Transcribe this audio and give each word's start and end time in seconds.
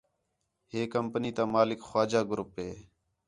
ہے 0.71 0.81
کَمپنی 0.93 1.31
تا 1.37 1.43
مالک 1.53 1.79
خواجہ 1.87 2.21
گروپ 2.29 2.51
ہے 2.59 2.71